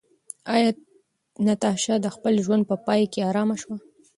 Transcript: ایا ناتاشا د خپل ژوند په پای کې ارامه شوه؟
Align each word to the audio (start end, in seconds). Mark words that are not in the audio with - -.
ایا 0.53 0.69
ناتاشا 1.45 1.95
د 2.01 2.07
خپل 2.15 2.33
ژوند 2.45 2.63
په 2.69 2.75
پای 2.85 3.01
کې 3.11 3.19
ارامه 3.29 3.55
شوه؟ 3.61 3.77